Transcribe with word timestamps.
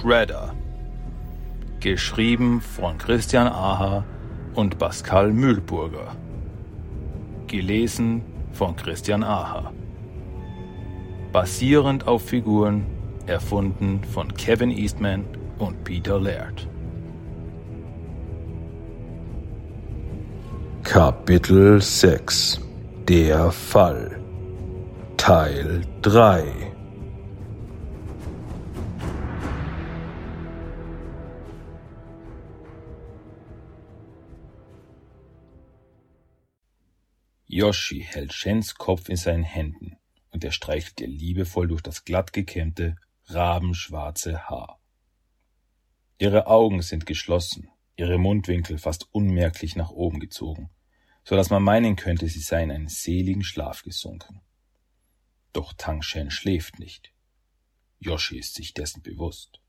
Shredder. 0.00 0.54
Geschrieben 1.80 2.60
von 2.60 2.98
Christian 2.98 3.48
Aha 3.48 4.04
und 4.54 4.78
Pascal 4.78 5.32
Mühlburger. 5.32 6.14
Gelesen 7.48 8.22
von 8.52 8.76
Christian 8.76 9.24
Aha. 9.24 9.72
Basierend 11.32 12.06
auf 12.06 12.22
Figuren 12.22 12.86
erfunden 13.26 14.04
von 14.04 14.32
Kevin 14.34 14.70
Eastman 14.70 15.24
und 15.58 15.82
Peter 15.82 16.20
Laird. 16.20 16.68
Kapitel 20.84 21.80
6 21.80 22.60
Der 23.08 23.50
Fall 23.50 24.20
Teil 25.16 25.82
3 26.02 26.77
Yoshi 37.50 38.02
hält 38.02 38.34
Shens 38.34 38.74
Kopf 38.74 39.08
in 39.08 39.16
seinen 39.16 39.42
Händen 39.42 39.96
und 40.30 40.44
er 40.44 40.52
streichelt 40.52 41.00
ihr 41.00 41.08
liebevoll 41.08 41.66
durch 41.66 41.80
das 41.80 42.04
glatt 42.04 42.34
gekämmte, 42.34 42.96
rabenschwarze 43.24 44.50
Haar. 44.50 44.78
Ihre 46.18 46.46
Augen 46.46 46.82
sind 46.82 47.06
geschlossen, 47.06 47.70
ihre 47.96 48.18
Mundwinkel 48.18 48.76
fast 48.76 49.08
unmerklich 49.12 49.76
nach 49.76 49.88
oben 49.88 50.20
gezogen, 50.20 50.68
so 51.24 51.36
dass 51.36 51.48
man 51.48 51.62
meinen 51.62 51.96
könnte, 51.96 52.28
sie 52.28 52.40
sei 52.40 52.62
in 52.62 52.70
einen 52.70 52.88
seligen 52.88 53.42
Schlaf 53.42 53.82
gesunken. 53.82 54.42
Doch 55.54 55.72
Tang 55.72 56.02
Shen 56.02 56.30
schläft 56.30 56.78
nicht. 56.78 57.14
Yoshi 57.98 58.38
ist 58.38 58.56
sich 58.56 58.74
dessen 58.74 59.02
bewusst. 59.02 59.62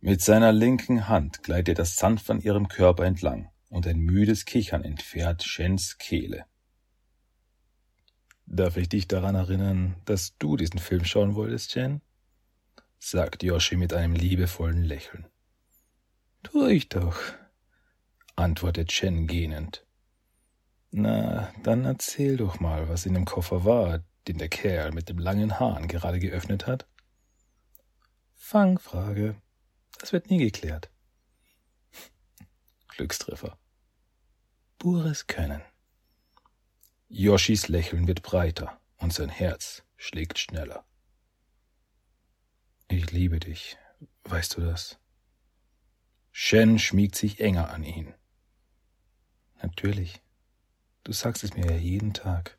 Mit 0.00 0.20
seiner 0.20 0.50
linken 0.50 1.06
Hand 1.06 1.44
gleitet 1.44 1.78
er 1.78 1.84
sanft 1.84 2.28
an 2.28 2.40
ihrem 2.40 2.66
Körper 2.66 3.04
entlang 3.04 3.50
und 3.70 3.86
ein 3.86 3.98
müdes 3.98 4.44
Kichern 4.44 4.84
entfährt 4.84 5.42
Shens 5.42 5.96
Kehle. 5.96 6.44
Darf 8.44 8.76
ich 8.76 8.88
dich 8.88 9.08
daran 9.08 9.36
erinnern, 9.36 9.96
dass 10.04 10.36
du 10.38 10.56
diesen 10.56 10.80
Film 10.80 11.04
schauen 11.04 11.34
wolltest, 11.36 11.74
Jen? 11.76 12.02
sagt 12.98 13.42
Yoshi 13.42 13.76
mit 13.76 13.94
einem 13.94 14.12
liebevollen 14.12 14.82
Lächeln. 14.82 15.26
Tu 16.42 16.66
ich 16.66 16.88
doch, 16.88 17.16
antwortet 18.36 18.88
Chen 18.88 19.26
gähnend. 19.26 19.86
Na, 20.90 21.52
dann 21.62 21.84
erzähl 21.84 22.36
doch 22.36 22.58
mal, 22.58 22.88
was 22.88 23.06
in 23.06 23.14
dem 23.14 23.24
Koffer 23.24 23.64
war, 23.64 24.02
den 24.26 24.38
der 24.38 24.48
Kerl 24.48 24.92
mit 24.92 25.08
dem 25.08 25.18
langen 25.18 25.60
Haaren 25.60 25.86
gerade 25.86 26.18
geöffnet 26.18 26.66
hat. 26.66 26.86
Fangfrage. 28.34 29.36
Das 30.00 30.12
wird 30.12 30.28
nie 30.28 30.38
geklärt. 30.38 30.90
Glückstreffer. 33.00 33.58
Pures 34.76 35.26
Können. 35.26 35.62
Yoshis 37.08 37.68
Lächeln 37.68 38.06
wird 38.06 38.20
breiter 38.20 38.78
und 38.98 39.14
sein 39.14 39.30
Herz 39.30 39.84
schlägt 39.96 40.38
schneller. 40.38 40.84
Ich 42.88 43.10
liebe 43.10 43.40
dich, 43.40 43.78
weißt 44.24 44.58
du 44.58 44.60
das? 44.60 44.98
Shen 46.30 46.78
schmiegt 46.78 47.14
sich 47.14 47.40
enger 47.40 47.70
an 47.70 47.84
ihn. 47.84 48.14
Natürlich. 49.62 50.20
Du 51.02 51.12
sagst 51.12 51.42
es 51.42 51.54
mir 51.54 51.70
ja 51.70 51.78
jeden 51.78 52.12
Tag. 52.12 52.58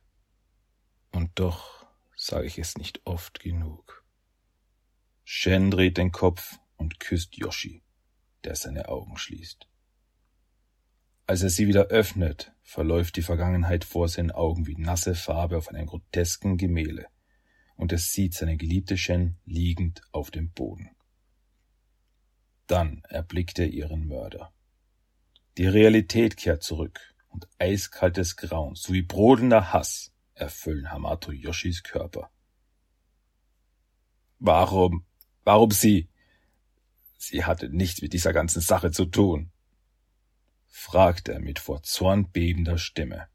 Und 1.12 1.30
doch 1.36 1.86
sage 2.16 2.48
ich 2.48 2.58
es 2.58 2.80
nicht 2.80 3.06
oft 3.06 3.42
genug. 3.42 4.04
Shen 5.24 5.70
dreht 5.70 6.00
den 6.00 6.12
Kopf 6.12 6.58
und 6.78 7.00
küsst 7.00 7.38
Yoshi, 7.38 7.84
der 8.44 8.56
seine 8.56 8.90
Augen 8.90 9.18
schließt. 9.18 9.68
Als 11.32 11.44
er 11.44 11.50
sie 11.50 11.66
wieder 11.66 11.86
öffnet, 11.86 12.52
verläuft 12.62 13.16
die 13.16 13.22
Vergangenheit 13.22 13.86
vor 13.86 14.10
seinen 14.10 14.32
Augen 14.32 14.68
wie 14.68 14.76
nasse 14.76 15.16
Farbe 15.16 15.58
auf 15.58 15.70
einem 15.70 15.86
grotesken 15.86 16.58
Gemälde, 16.58 17.06
und 17.78 17.94
er 17.94 18.00
sieht 18.00 18.34
seine 18.34 18.58
geliebte 18.58 18.98
Shen 18.98 19.40
liegend 19.46 20.02
auf 20.12 20.30
dem 20.30 20.52
Boden. 20.52 20.90
Dann 22.68 23.02
erblickt 23.08 23.60
er 23.60 23.68
ihren 23.68 24.10
Mörder. 24.10 24.54
Die 25.58 25.68
Realität 25.68 26.36
kehrt 26.36 26.64
zurück, 26.64 27.00
und 27.30 27.48
eiskaltes 27.60 28.36
Grauen 28.36 28.76
sowie 28.76 29.02
brodelnder 29.02 29.72
Hass 29.72 30.12
erfüllen 30.34 30.92
Hamato 30.92 31.32
Yoshis 31.32 31.82
Körper. 31.82 32.30
Warum, 34.38 35.06
warum 35.46 35.72
sie? 35.72 36.10
Sie 37.18 37.46
hatte 37.46 37.70
nichts 37.70 38.02
mit 38.02 38.12
dieser 38.12 38.34
ganzen 38.34 38.60
Sache 38.60 38.92
zu 38.92 39.06
tun 39.06 39.54
fragt 40.72 41.28
er 41.28 41.40
mit 41.40 41.60
vor 41.60 41.84
Zorn 41.84 42.32
bebender 42.32 42.78
Stimme. 42.78 43.28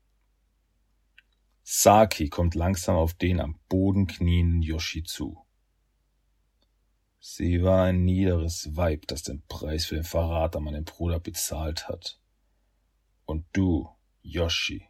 Saki 1.62 2.28
kommt 2.28 2.54
langsam 2.54 2.96
auf 2.96 3.14
den 3.14 3.40
am 3.40 3.60
Boden 3.68 4.06
knienden 4.06 4.62
Yoshi 4.62 5.04
zu. 5.04 5.44
Sie 7.20 7.62
war 7.62 7.84
ein 7.84 8.04
niederes 8.04 8.74
Weib, 8.76 9.06
das 9.08 9.22
den 9.22 9.42
Preis 9.46 9.86
für 9.86 9.96
den 9.96 10.04
Verrat 10.04 10.56
an 10.56 10.64
meinen 10.64 10.84
Bruder 10.84 11.20
bezahlt 11.20 11.88
hat. 11.88 12.20
Und 13.26 13.44
du, 13.52 13.88
Yoshi, 14.22 14.88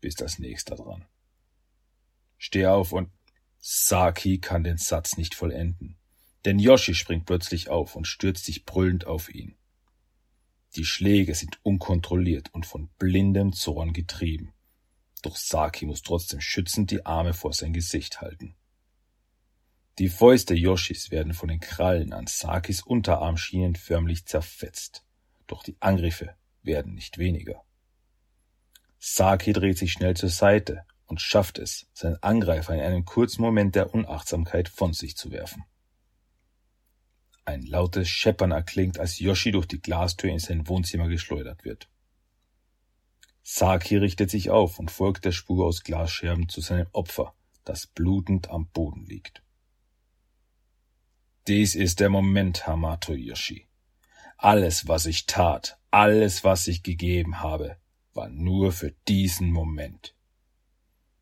bist 0.00 0.22
als 0.22 0.38
nächster 0.38 0.74
dran. 0.74 1.04
Steh 2.36 2.66
auf 2.66 2.92
und 2.92 3.10
Saki 3.58 4.38
kann 4.38 4.64
den 4.64 4.78
Satz 4.78 5.16
nicht 5.16 5.34
vollenden, 5.34 5.98
denn 6.44 6.58
Yoshi 6.58 6.94
springt 6.94 7.26
plötzlich 7.26 7.68
auf 7.68 7.94
und 7.94 8.06
stürzt 8.06 8.44
sich 8.44 8.64
brüllend 8.64 9.06
auf 9.06 9.28
ihn. 9.28 9.56
Die 10.76 10.84
Schläge 10.84 11.34
sind 11.34 11.58
unkontrolliert 11.62 12.52
und 12.52 12.66
von 12.66 12.88
blindem 12.98 13.54
Zorn 13.54 13.94
getrieben. 13.94 14.52
Doch 15.22 15.36
Saki 15.36 15.86
muss 15.86 16.02
trotzdem 16.02 16.40
schützend 16.40 16.90
die 16.90 17.06
Arme 17.06 17.32
vor 17.32 17.54
sein 17.54 17.72
Gesicht 17.72 18.20
halten. 18.20 18.54
Die 19.98 20.10
Fäuste 20.10 20.54
Yoshis 20.54 21.10
werden 21.10 21.32
von 21.32 21.48
den 21.48 21.60
Krallen 21.60 22.12
an 22.12 22.26
Sakis 22.26 22.82
Unterarmschienen 22.82 23.74
förmlich 23.74 24.26
zerfetzt. 24.26 25.04
Doch 25.46 25.62
die 25.62 25.76
Angriffe 25.80 26.34
werden 26.62 26.94
nicht 26.94 27.16
weniger. 27.16 27.62
Saki 28.98 29.54
dreht 29.54 29.78
sich 29.78 29.92
schnell 29.92 30.14
zur 30.14 30.28
Seite 30.28 30.84
und 31.06 31.22
schafft 31.22 31.58
es, 31.58 31.86
seinen 31.94 32.22
Angreifer 32.22 32.74
in 32.74 32.80
einem 32.80 33.04
kurzen 33.06 33.40
Moment 33.40 33.74
der 33.74 33.94
Unachtsamkeit 33.94 34.68
von 34.68 34.92
sich 34.92 35.16
zu 35.16 35.30
werfen. 35.30 35.64
Ein 37.46 37.62
lautes 37.62 38.08
Scheppern 38.08 38.50
erklingt, 38.50 38.98
als 38.98 39.20
Yoshi 39.20 39.52
durch 39.52 39.66
die 39.66 39.80
Glastür 39.80 40.30
in 40.30 40.40
sein 40.40 40.66
Wohnzimmer 40.66 41.06
geschleudert 41.06 41.64
wird. 41.64 41.88
Saki 43.44 43.96
richtet 43.96 44.30
sich 44.30 44.50
auf 44.50 44.80
und 44.80 44.90
folgt 44.90 45.24
der 45.24 45.30
Spur 45.30 45.64
aus 45.64 45.84
Glasscherben 45.84 46.48
zu 46.48 46.60
seinem 46.60 46.88
Opfer, 46.90 47.34
das 47.64 47.86
blutend 47.86 48.50
am 48.50 48.66
Boden 48.66 49.06
liegt. 49.06 49.44
Dies 51.46 51.76
ist 51.76 52.00
der 52.00 52.08
Moment, 52.08 52.66
Hamato 52.66 53.12
Yoshi. 53.12 53.68
Alles, 54.36 54.88
was 54.88 55.06
ich 55.06 55.26
tat, 55.26 55.78
alles, 55.92 56.42
was 56.42 56.66
ich 56.66 56.82
gegeben 56.82 57.40
habe, 57.40 57.76
war 58.12 58.28
nur 58.28 58.72
für 58.72 58.92
diesen 59.06 59.52
Moment. 59.52 60.16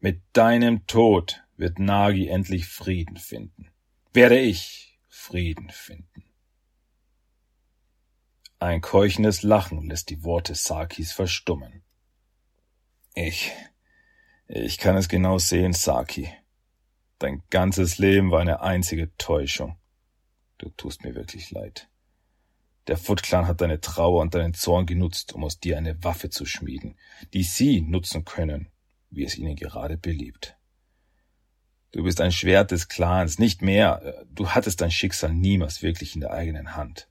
Mit 0.00 0.22
deinem 0.32 0.86
Tod 0.86 1.44
wird 1.58 1.78
Nagi 1.78 2.28
endlich 2.28 2.66
Frieden 2.66 3.18
finden. 3.18 3.68
Werde 4.14 4.38
ich 4.38 4.93
Frieden 5.24 5.70
finden. 5.70 6.22
Ein 8.58 8.82
keuchendes 8.82 9.42
Lachen 9.42 9.88
lässt 9.88 10.10
die 10.10 10.22
Worte 10.22 10.54
Sakis 10.54 11.12
verstummen. 11.12 11.82
Ich, 13.14 13.50
ich 14.48 14.76
kann 14.76 14.98
es 14.98 15.08
genau 15.08 15.38
sehen, 15.38 15.72
Saki. 15.72 16.28
Dein 17.18 17.42
ganzes 17.48 17.96
Leben 17.96 18.32
war 18.32 18.42
eine 18.42 18.60
einzige 18.60 19.16
Täuschung. 19.16 19.78
Du 20.58 20.68
tust 20.68 21.04
mir 21.04 21.14
wirklich 21.14 21.50
leid. 21.50 21.88
Der 22.86 22.98
Foot 22.98 23.22
Clan 23.22 23.46
hat 23.46 23.62
deine 23.62 23.80
Trauer 23.80 24.20
und 24.20 24.34
deinen 24.34 24.52
Zorn 24.52 24.84
genutzt, 24.84 25.32
um 25.32 25.42
aus 25.44 25.58
dir 25.58 25.78
eine 25.78 26.04
Waffe 26.04 26.28
zu 26.28 26.44
schmieden, 26.44 26.98
die 27.32 27.44
sie 27.44 27.80
nutzen 27.80 28.26
können, 28.26 28.70
wie 29.08 29.24
es 29.24 29.38
ihnen 29.38 29.56
gerade 29.56 29.96
beliebt. 29.96 30.58
Du 31.94 32.02
bist 32.02 32.20
ein 32.20 32.32
Schwert 32.32 32.72
des 32.72 32.88
Clans, 32.88 33.38
nicht 33.38 33.62
mehr. 33.62 34.26
Du 34.28 34.50
hattest 34.50 34.80
dein 34.80 34.90
Schicksal 34.90 35.32
niemals 35.32 35.80
wirklich 35.80 36.16
in 36.16 36.22
der 36.22 36.32
eigenen 36.32 36.74
Hand. 36.74 37.08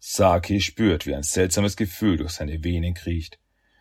Saki 0.00 0.60
spürt, 0.60 1.06
wie 1.06 1.14
ein 1.14 1.22
seltsames 1.22 1.76
Gefühl 1.76 2.16
durch 2.16 2.32
seine 2.32 2.64
Venen 2.64 2.94
kriecht, 2.94 3.38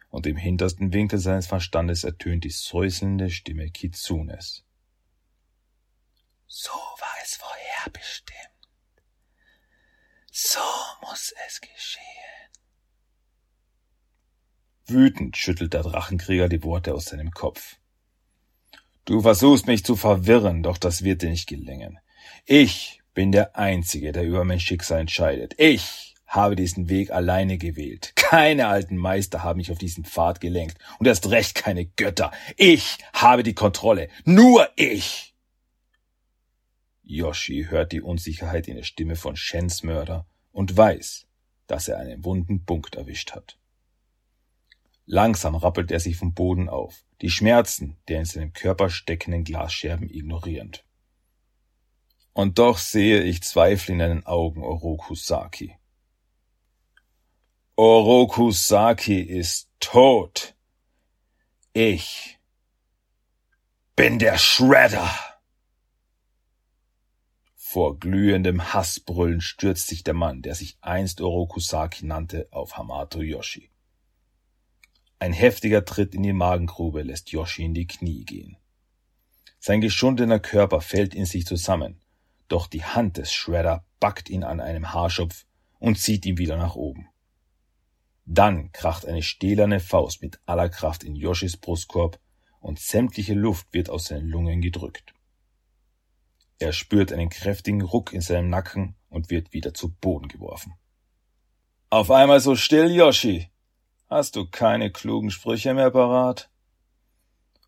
und 0.09 0.27
im 0.27 0.37
hintersten 0.37 0.93
Winkel 0.93 1.17
seines 1.17 1.47
Verstandes 1.47 2.03
ertönt 2.03 2.43
die 2.43 2.51
säuselnde 2.51 3.31
Stimme 3.31 3.71
Kitsunes. 3.71 4.63
So 6.45 6.69
war 6.69 7.15
es 7.23 7.37
vorherbestimmt. 7.37 8.37
So 10.31 10.59
muss 11.01 11.33
es 11.47 11.61
geschehen. 11.61 12.03
Wütend 14.85 15.35
schüttelt 15.35 15.73
der 15.73 15.81
Drachenkrieger 15.81 16.47
die 16.47 16.61
Worte 16.61 16.93
aus 16.93 17.05
seinem 17.05 17.31
Kopf. 17.31 17.80
Du 19.05 19.21
versuchst 19.21 19.67
mich 19.67 19.83
zu 19.83 19.95
verwirren, 19.95 20.63
doch 20.63 20.77
das 20.77 21.03
wird 21.03 21.21
dir 21.21 21.29
nicht 21.29 21.47
gelingen. 21.47 21.99
Ich 22.45 23.01
bin 23.13 23.31
der 23.31 23.55
Einzige, 23.55 24.11
der 24.11 24.23
über 24.23 24.43
mein 24.43 24.59
Schicksal 24.59 24.99
entscheidet. 24.99 25.55
Ich 25.57 26.15
habe 26.27 26.55
diesen 26.55 26.87
Weg 26.87 27.11
alleine 27.11 27.57
gewählt. 27.57 28.13
Keine 28.15 28.67
alten 28.67 28.95
Meister 28.95 29.43
haben 29.43 29.57
mich 29.57 29.71
auf 29.71 29.77
diesen 29.77 30.05
Pfad 30.05 30.39
gelenkt 30.39 30.77
und 30.99 31.07
erst 31.07 31.29
recht 31.29 31.55
keine 31.55 31.85
Götter. 31.85 32.31
Ich 32.55 32.99
habe 33.13 33.43
die 33.43 33.53
Kontrolle. 33.53 34.07
Nur 34.23 34.69
ich. 34.77 35.35
Yoshi 37.03 37.67
hört 37.69 37.91
die 37.91 38.01
Unsicherheit 38.01 38.69
in 38.69 38.77
der 38.77 38.83
Stimme 38.83 39.17
von 39.17 39.35
Shens 39.35 39.83
Mörder 39.83 40.25
und 40.51 40.77
weiß, 40.77 41.27
dass 41.67 41.89
er 41.89 41.97
einen 41.97 42.23
wunden 42.23 42.63
Punkt 42.63 42.95
erwischt 42.95 43.33
hat. 43.33 43.57
Langsam 45.13 45.55
rappelt 45.55 45.91
er 45.91 45.99
sich 45.99 46.15
vom 46.15 46.33
Boden 46.33 46.69
auf, 46.69 47.03
die 47.19 47.29
Schmerzen 47.29 47.97
der 48.07 48.19
in 48.19 48.25
seinem 48.25 48.53
Körper 48.53 48.89
steckenden 48.89 49.43
Glasscherben 49.43 50.09
ignorierend. 50.09 50.85
Und 52.31 52.59
doch 52.59 52.77
sehe 52.77 53.21
ich 53.21 53.43
Zweifel 53.43 53.91
in 53.91 53.99
deinen 53.99 54.25
Augen, 54.25 54.63
Orokusaki. 54.63 55.75
Orokusaki 57.75 59.19
ist 59.19 59.69
tot. 59.81 60.55
Ich 61.73 62.39
bin 63.97 64.17
der 64.17 64.37
Shredder. 64.37 65.13
Vor 67.57 67.99
glühendem 67.99 68.73
Hassbrüllen 68.73 69.41
stürzt 69.41 69.87
sich 69.87 70.05
der 70.05 70.13
Mann, 70.13 70.41
der 70.41 70.55
sich 70.55 70.77
einst 70.79 71.19
Orokusaki 71.19 72.05
nannte, 72.05 72.47
auf 72.51 72.77
Hamato 72.77 73.21
Yoshi. 73.21 73.71
Ein 75.21 75.33
heftiger 75.33 75.85
Tritt 75.85 76.15
in 76.15 76.23
die 76.23 76.33
Magengrube 76.33 77.03
lässt 77.03 77.31
Yoshi 77.31 77.63
in 77.63 77.75
die 77.75 77.85
Knie 77.85 78.25
gehen. 78.25 78.57
Sein 79.59 79.79
geschundener 79.79 80.39
Körper 80.39 80.81
fällt 80.81 81.13
in 81.13 81.25
sich 81.25 81.45
zusammen, 81.45 82.01
doch 82.47 82.65
die 82.65 82.83
Hand 82.83 83.17
des 83.17 83.31
Shredder 83.31 83.85
backt 83.99 84.31
ihn 84.31 84.43
an 84.43 84.59
einem 84.59 84.93
Haarschopf 84.93 85.45
und 85.77 85.99
zieht 85.99 86.25
ihn 86.25 86.39
wieder 86.39 86.57
nach 86.57 86.73
oben. 86.73 87.07
Dann 88.25 88.71
kracht 88.71 89.05
eine 89.05 89.21
stählerne 89.21 89.79
Faust 89.79 90.23
mit 90.23 90.39
aller 90.47 90.69
Kraft 90.69 91.03
in 91.03 91.15
Yoshis 91.15 91.55
Brustkorb 91.55 92.19
und 92.59 92.79
sämtliche 92.79 93.35
Luft 93.35 93.71
wird 93.75 93.91
aus 93.91 94.05
seinen 94.05 94.27
Lungen 94.27 94.59
gedrückt. 94.59 95.13
Er 96.57 96.73
spürt 96.73 97.13
einen 97.13 97.29
kräftigen 97.29 97.83
Ruck 97.83 98.11
in 98.11 98.21
seinem 98.21 98.49
Nacken 98.49 98.95
und 99.07 99.29
wird 99.29 99.53
wieder 99.53 99.75
zu 99.75 99.93
Boden 99.93 100.29
geworfen. 100.29 100.73
Auf 101.91 102.09
einmal 102.09 102.39
so 102.39 102.55
still, 102.55 102.89
Yoshi, 102.89 103.50
Hast 104.11 104.35
du 104.35 104.45
keine 104.45 104.91
klugen 104.91 105.31
Sprüche 105.31 105.73
mehr 105.73 105.89
parat? 105.89 106.49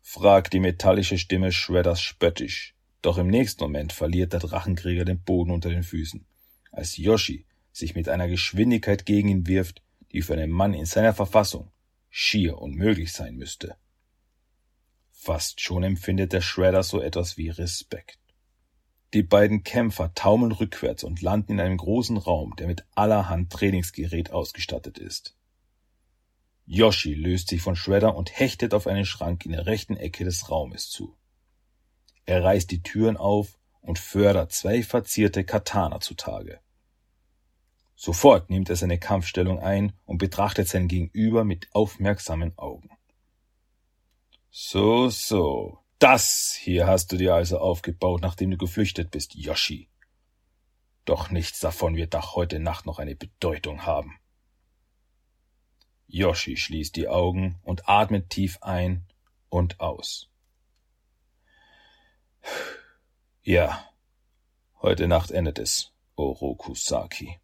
fragt 0.02 0.52
die 0.52 0.60
metallische 0.60 1.16
Stimme 1.16 1.52
Shredders 1.52 2.02
spöttisch, 2.02 2.74
doch 3.00 3.16
im 3.16 3.28
nächsten 3.28 3.64
Moment 3.64 3.94
verliert 3.94 4.34
der 4.34 4.40
Drachenkrieger 4.40 5.06
den 5.06 5.22
Boden 5.22 5.50
unter 5.50 5.70
den 5.70 5.82
Füßen, 5.82 6.26
als 6.70 6.98
Yoshi 6.98 7.46
sich 7.72 7.94
mit 7.94 8.10
einer 8.10 8.28
Geschwindigkeit 8.28 9.06
gegen 9.06 9.28
ihn 9.28 9.46
wirft, 9.46 9.80
die 10.12 10.20
für 10.20 10.34
einen 10.34 10.50
Mann 10.50 10.74
in 10.74 10.84
seiner 10.84 11.14
Verfassung 11.14 11.72
schier 12.10 12.58
unmöglich 12.58 13.14
sein 13.14 13.36
müsste. 13.36 13.76
Fast 15.12 15.62
schon 15.62 15.82
empfindet 15.82 16.34
der 16.34 16.42
Shredder 16.42 16.82
so 16.82 17.00
etwas 17.00 17.38
wie 17.38 17.48
Respekt. 17.48 18.18
Die 19.14 19.22
beiden 19.22 19.62
Kämpfer 19.62 20.12
taumeln 20.12 20.52
rückwärts 20.52 21.04
und 21.04 21.22
landen 21.22 21.52
in 21.52 21.60
einem 21.60 21.78
großen 21.78 22.18
Raum, 22.18 22.54
der 22.58 22.66
mit 22.66 22.84
allerhand 22.94 23.50
Trainingsgerät 23.50 24.30
ausgestattet 24.30 24.98
ist. 24.98 25.34
Yoshi 26.66 27.14
löst 27.14 27.48
sich 27.48 27.60
von 27.60 27.76
Shredder 27.76 28.16
und 28.16 28.38
hechtet 28.38 28.74
auf 28.74 28.86
einen 28.86 29.04
Schrank 29.04 29.44
in 29.44 29.52
der 29.52 29.66
rechten 29.66 29.96
Ecke 29.96 30.24
des 30.24 30.50
Raumes 30.50 30.88
zu. 30.88 31.16
Er 32.26 32.42
reißt 32.42 32.70
die 32.70 32.82
Türen 32.82 33.16
auf 33.16 33.58
und 33.80 33.98
fördert 33.98 34.52
zwei 34.52 34.82
verzierte 34.82 35.44
Katana 35.44 36.00
zutage. 36.00 36.60
Sofort 37.96 38.50
nimmt 38.50 38.70
er 38.70 38.76
seine 38.76 38.98
Kampfstellung 38.98 39.60
ein 39.60 39.92
und 40.04 40.18
betrachtet 40.18 40.68
sein 40.68 40.88
Gegenüber 40.88 41.44
mit 41.44 41.68
aufmerksamen 41.72 42.56
Augen. 42.58 42.90
So, 44.50 45.10
so, 45.10 45.78
das 45.98 46.56
hier 46.58 46.86
hast 46.86 47.12
du 47.12 47.16
dir 47.16 47.34
also 47.34 47.58
aufgebaut, 47.58 48.20
nachdem 48.22 48.50
du 48.50 48.56
geflüchtet 48.56 49.10
bist, 49.10 49.34
Yoshi. 49.34 49.88
Doch 51.04 51.30
nichts 51.30 51.60
davon 51.60 51.96
wird 51.96 52.14
doch 52.14 52.34
heute 52.34 52.58
Nacht 52.58 52.86
noch 52.86 52.98
eine 52.98 53.14
Bedeutung 53.14 53.84
haben. 53.84 54.18
Yoshi 56.06 56.56
schließt 56.56 56.96
die 56.96 57.08
Augen 57.08 57.58
und 57.62 57.88
atmet 57.88 58.30
tief 58.30 58.58
ein 58.60 59.04
und 59.48 59.80
aus. 59.80 60.28
Ja, 63.42 63.84
heute 64.80 65.08
Nacht 65.08 65.30
endet 65.30 65.58
es, 65.58 65.92
Orokusaki, 66.16 67.40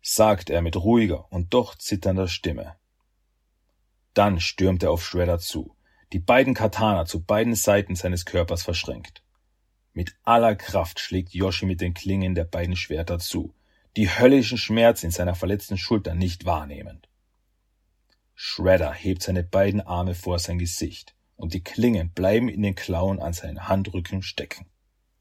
sagt 0.00 0.50
er 0.50 0.62
mit 0.62 0.76
ruhiger 0.76 1.30
und 1.32 1.54
doch 1.54 1.76
zitternder 1.76 2.28
Stimme. 2.28 2.76
Dann 4.14 4.40
stürmt 4.40 4.82
er 4.82 4.90
auf 4.90 5.04
Shredder 5.04 5.38
zu, 5.38 5.76
die 6.12 6.18
beiden 6.18 6.54
Katana 6.54 7.06
zu 7.06 7.24
beiden 7.24 7.54
Seiten 7.54 7.96
seines 7.96 8.24
Körpers 8.24 8.62
verschränkt. 8.62 9.22
Mit 9.94 10.14
aller 10.22 10.54
Kraft 10.54 11.00
schlägt 11.00 11.34
Yoshi 11.34 11.66
mit 11.66 11.80
den 11.80 11.94
Klingen 11.94 12.34
der 12.34 12.44
beiden 12.44 12.76
Schwerter 12.76 13.18
zu, 13.18 13.54
die 13.96 14.08
höllischen 14.08 14.58
Schmerzen 14.58 15.06
in 15.06 15.12
seiner 15.12 15.34
verletzten 15.34 15.78
Schulter 15.78 16.14
nicht 16.14 16.44
wahrnehmend. 16.44 17.08
Shredder 18.34 18.92
hebt 18.92 19.22
seine 19.22 19.44
beiden 19.44 19.80
Arme 19.80 20.14
vor 20.14 20.38
sein 20.38 20.58
Gesicht 20.58 21.14
und 21.36 21.54
die 21.54 21.62
Klingen 21.62 22.12
bleiben 22.12 22.48
in 22.48 22.62
den 22.62 22.74
Klauen 22.74 23.20
an 23.20 23.32
seinen 23.32 23.68
Handrücken 23.68 24.22
stecken. 24.22 24.66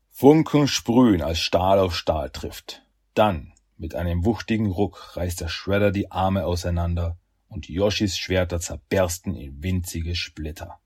Funken 0.09 0.67
sprühen, 0.67 1.21
als 1.21 1.39
Stahl 1.39 1.79
auf 1.79 1.95
Stahl 1.95 2.29
trifft. 2.29 2.83
Dann, 3.13 3.53
mit 3.77 3.95
einem 3.95 4.25
wuchtigen 4.25 4.67
Ruck, 4.67 5.17
reißt 5.17 5.41
der 5.41 5.47
Shredder 5.47 5.91
die 5.91 6.11
Arme 6.11 6.45
auseinander 6.45 7.17
und 7.47 7.67
Yoshis 7.67 8.17
Schwerter 8.17 8.59
zerbersten 8.59 9.35
in 9.35 9.63
winzige 9.63 10.15
Splitter. 10.15 10.79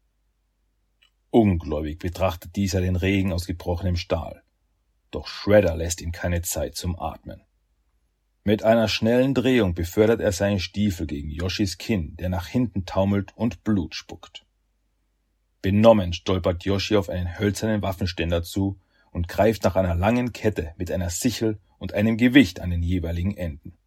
Ungläubig 1.29 1.99
betrachtet 1.99 2.55
dieser 2.55 2.79
den 2.79 2.95
Regen 2.95 3.33
aus 3.33 3.45
gebrochenem 3.45 3.97
Stahl. 3.97 4.41
Doch 5.11 5.27
Shredder 5.27 5.75
lässt 5.75 6.01
ihm 6.01 6.11
keine 6.11 6.41
Zeit 6.41 6.75
zum 6.75 6.97
Atmen. 6.97 7.41
Mit 8.47 8.61
einer 8.61 8.87
schnellen 8.87 9.33
Drehung 9.33 9.73
befördert 9.73 10.21
er 10.21 10.31
seinen 10.31 10.59
Stiefel 10.59 11.07
gegen 11.07 11.31
Yoshis 11.31 11.79
Kinn, 11.79 12.15
der 12.17 12.29
nach 12.29 12.45
hinten 12.45 12.85
taumelt 12.85 13.31
und 13.35 13.63
Blut 13.63 13.95
spuckt. 13.95 14.45
Benommen 15.63 16.13
stolpert 16.13 16.63
Yoshi 16.63 16.95
auf 16.95 17.09
einen 17.09 17.39
hölzernen 17.39 17.81
Waffenständer 17.81 18.43
zu 18.43 18.79
und 19.09 19.27
greift 19.27 19.63
nach 19.63 19.75
einer 19.75 19.95
langen 19.95 20.31
Kette 20.31 20.75
mit 20.77 20.91
einer 20.91 21.09
Sichel 21.09 21.57
und 21.79 21.93
einem 21.93 22.17
Gewicht 22.17 22.59
an 22.59 22.69
den 22.69 22.83
jeweiligen 22.83 23.35
Enden. 23.35 23.79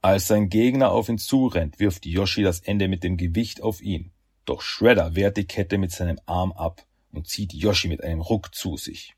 Als 0.00 0.28
sein 0.28 0.48
Gegner 0.48 0.92
auf 0.92 1.08
ihn 1.08 1.18
zurennt, 1.18 1.80
wirft 1.80 2.06
Yoshi 2.06 2.44
das 2.44 2.60
Ende 2.60 2.86
mit 2.86 3.02
dem 3.02 3.16
Gewicht 3.16 3.64
auf 3.64 3.82
ihn, 3.82 4.12
doch 4.44 4.60
Shredder 4.60 5.16
wehrt 5.16 5.36
die 5.36 5.48
Kette 5.48 5.76
mit 5.76 5.90
seinem 5.90 6.20
Arm 6.24 6.52
ab 6.52 6.86
und 7.10 7.26
zieht 7.26 7.52
Yoshi 7.52 7.88
mit 7.88 8.04
einem 8.04 8.20
Ruck 8.20 8.54
zu 8.54 8.76
sich. 8.76 9.16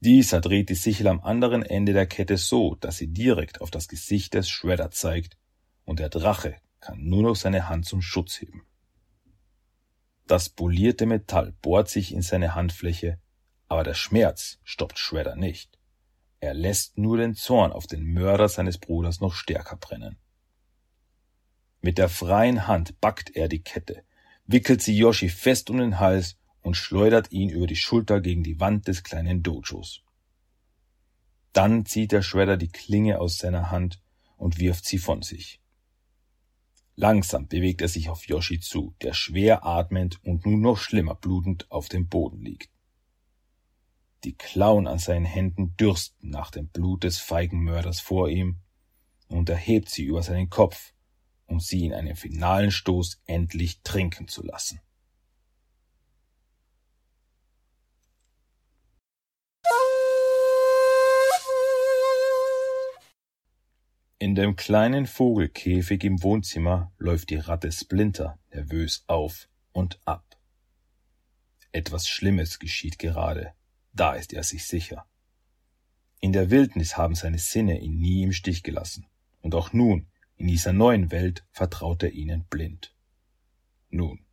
Dieser 0.00 0.40
dreht 0.40 0.68
die 0.68 0.74
Sichel 0.74 1.08
am 1.08 1.20
anderen 1.20 1.62
Ende 1.62 1.92
der 1.92 2.06
Kette 2.06 2.36
so, 2.36 2.74
dass 2.76 2.98
sie 2.98 3.08
direkt 3.08 3.60
auf 3.60 3.70
das 3.70 3.88
Gesicht 3.88 4.34
des 4.34 4.48
Shredder 4.48 4.90
zeigt, 4.90 5.38
und 5.84 6.00
der 6.00 6.10
Drache 6.10 6.56
kann 6.80 7.04
nur 7.04 7.22
noch 7.22 7.36
seine 7.36 7.68
Hand 7.68 7.86
zum 7.86 8.02
Schutz 8.02 8.40
heben. 8.40 8.66
Das 10.26 10.48
polierte 10.48 11.06
Metall 11.06 11.52
bohrt 11.62 11.88
sich 11.88 12.12
in 12.12 12.22
seine 12.22 12.54
Handfläche, 12.54 13.18
aber 13.68 13.84
der 13.84 13.94
Schmerz 13.94 14.58
stoppt 14.64 14.98
Shredder 14.98 15.36
nicht. 15.36 15.78
Er 16.40 16.52
lässt 16.52 16.98
nur 16.98 17.16
den 17.16 17.34
Zorn 17.34 17.72
auf 17.72 17.86
den 17.86 18.04
Mörder 18.12 18.48
seines 18.48 18.78
Bruders 18.78 19.20
noch 19.20 19.34
stärker 19.34 19.76
brennen. 19.76 20.18
Mit 21.80 21.98
der 21.98 22.08
freien 22.08 22.66
Hand 22.66 23.00
backt 23.00 23.34
er 23.34 23.48
die 23.48 23.62
Kette, 23.62 24.02
wickelt 24.46 24.82
sie 24.82 24.96
Yoshi 24.96 25.28
fest 25.28 25.70
um 25.70 25.78
den 25.78 25.98
Hals 26.00 26.36
und 26.66 26.74
schleudert 26.74 27.30
ihn 27.30 27.48
über 27.48 27.68
die 27.68 27.76
Schulter 27.76 28.20
gegen 28.20 28.42
die 28.42 28.58
Wand 28.58 28.88
des 28.88 29.04
kleinen 29.04 29.44
Dojos. 29.44 30.02
Dann 31.52 31.86
zieht 31.86 32.10
der 32.10 32.22
Shredder 32.22 32.56
die 32.56 32.72
Klinge 32.72 33.20
aus 33.20 33.38
seiner 33.38 33.70
Hand 33.70 34.02
und 34.36 34.58
wirft 34.58 34.84
sie 34.84 34.98
von 34.98 35.22
sich. 35.22 35.60
Langsam 36.96 37.46
bewegt 37.46 37.82
er 37.82 37.88
sich 37.88 38.08
auf 38.08 38.26
Yoshi 38.26 38.58
zu, 38.58 38.96
der 39.00 39.14
schwer 39.14 39.64
atmend 39.64 40.18
und 40.24 40.44
nun 40.44 40.60
noch 40.60 40.78
schlimmer 40.78 41.14
blutend 41.14 41.70
auf 41.70 41.88
dem 41.88 42.08
Boden 42.08 42.42
liegt. 42.42 42.70
Die 44.24 44.34
Klauen 44.34 44.88
an 44.88 44.98
seinen 44.98 45.24
Händen 45.24 45.76
dürsten 45.76 46.30
nach 46.30 46.50
dem 46.50 46.66
Blut 46.66 47.04
des 47.04 47.20
feigen 47.20 47.60
Mörders 47.60 48.00
vor 48.00 48.28
ihm, 48.28 48.56
und 49.28 49.48
er 49.48 49.56
hebt 49.56 49.88
sie 49.88 50.02
über 50.02 50.24
seinen 50.24 50.50
Kopf, 50.50 50.94
um 51.46 51.60
sie 51.60 51.84
in 51.84 51.92
einem 51.92 52.16
finalen 52.16 52.72
Stoß 52.72 53.22
endlich 53.24 53.82
trinken 53.82 54.26
zu 54.26 54.42
lassen. 54.42 54.80
In 64.26 64.34
dem 64.34 64.56
kleinen 64.56 65.06
Vogelkäfig 65.06 66.02
im 66.02 66.20
Wohnzimmer 66.20 66.90
läuft 66.98 67.30
die 67.30 67.36
Ratte 67.36 67.70
Splinter 67.70 68.40
nervös 68.52 69.04
auf 69.06 69.48
und 69.70 70.00
ab. 70.04 70.36
Etwas 71.70 72.08
Schlimmes 72.08 72.58
geschieht 72.58 72.98
gerade, 72.98 73.52
da 73.92 74.14
ist 74.14 74.32
er 74.32 74.42
sich 74.42 74.66
sicher. 74.66 75.06
In 76.18 76.32
der 76.32 76.50
Wildnis 76.50 76.96
haben 76.96 77.14
seine 77.14 77.38
Sinne 77.38 77.78
ihn 77.78 78.00
nie 78.00 78.24
im 78.24 78.32
Stich 78.32 78.64
gelassen. 78.64 79.06
Und 79.42 79.54
auch 79.54 79.72
nun, 79.72 80.08
in 80.34 80.48
dieser 80.48 80.72
neuen 80.72 81.12
Welt, 81.12 81.44
vertraut 81.52 82.02
er 82.02 82.10
ihnen 82.10 82.46
blind. 82.46 82.96
Nun, 83.90 84.26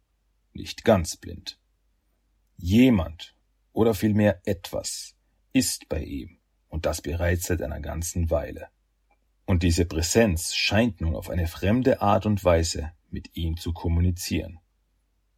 nicht 0.54 0.84
ganz 0.84 1.18
blind. 1.18 1.60
Jemand 2.58 3.36
oder 3.74 3.94
vielmehr 3.94 4.42
etwas 4.44 5.14
ist 5.52 5.88
bei 5.88 6.04
ihm 6.04 6.40
und 6.68 6.88
das 6.88 7.04
bereits 7.04 7.46
seit 7.46 7.62
einer 7.62 7.80
ganzen 7.80 8.32
Weile. 8.32 8.70
Und 9.46 9.64
diese 9.64 9.86
Präsenz 9.86 10.56
scheint 10.56 11.02
nun 11.02 11.16
auf 11.16 11.30
eine 11.30 11.48
fremde 11.48 12.02
Art 12.02 12.26
und 12.26 12.44
Weise 12.44 12.94
mit 13.10 13.36
ihm 13.36 13.58
zu 13.58 13.74
kommunizieren. 13.74 14.60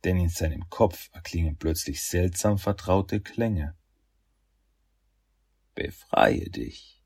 Denn 0.04 0.18
in 0.18 0.30
seinem 0.30 0.70
Kopf 0.70 1.10
erklingen 1.14 1.58
plötzlich 1.58 2.04
seltsam 2.04 2.60
vertraute 2.60 3.20
Klänge. 3.20 3.76
Befreie 5.74 6.50
dich. 6.50 7.04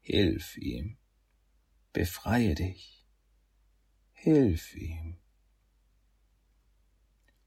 Hilf 0.00 0.56
ihm. 0.56 0.98
Befreie 1.92 2.54
dich. 2.54 3.06
Hilf 4.12 4.74
ihm. 4.74 5.16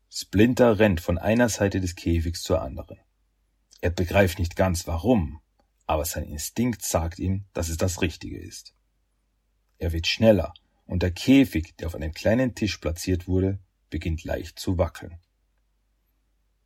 Splinter 0.10 0.80
rennt 0.80 1.02
von 1.02 1.18
einer 1.18 1.50
Seite 1.50 1.82
des 1.82 1.96
Käfigs 1.96 2.42
zur 2.42 2.62
anderen. 2.62 3.00
Er 3.82 3.92
begreift 3.92 4.40
nicht 4.40 4.56
ganz 4.56 4.88
warum, 4.88 5.42
aber 5.86 6.06
sein 6.06 6.24
Instinkt 6.24 6.82
sagt 6.82 7.20
ihm, 7.20 7.46
dass 7.54 7.70
es 7.70 7.78
das 7.78 8.02
Richtige 8.02 8.40
ist. 8.40 8.77
Er 9.78 9.94
wird 9.94 10.08
schneller, 10.08 10.54
und 10.86 11.04
der 11.04 11.12
Käfig, 11.12 11.76
der 11.78 11.88
auf 11.88 11.96
einem 11.96 12.14
kleinen 12.14 12.56
Tisch 12.56 12.78
platziert 12.78 13.28
wurde, 13.28 13.60
beginnt 13.90 14.24
leicht 14.24 14.60
zu 14.60 14.78
wackeln. 14.78 15.20